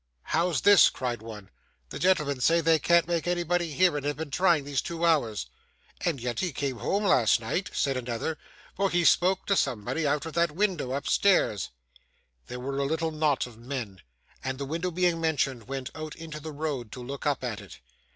[0.23, 1.51] 'How's this?' cried one.
[1.89, 5.45] 'The gentleman say they can't make anybody hear, and have been trying these two hours.'
[6.03, 8.39] 'And yet he came home last night,' said another;
[8.75, 11.69] 'for he spoke to somebody out of that window upstairs.'
[12.47, 13.99] They were a little knot of men,
[14.43, 17.77] and, the window being mentioned, went out into the road to look up at it.